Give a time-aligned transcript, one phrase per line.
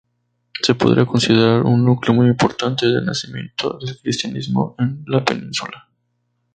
[0.63, 5.89] Se podría considerar un núcleo muy importante del nacimiento del cristianismo en la península.